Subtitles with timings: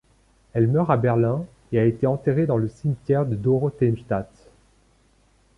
[0.53, 4.31] Elle meurt à Berlin, et a été enterré dans le cimetière de Dorotheenstadt.